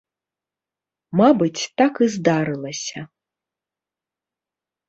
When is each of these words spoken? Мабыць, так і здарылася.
Мабыць, 1.19 1.61
так 1.81 1.93
і 2.05 2.09
здарылася. 2.15 2.99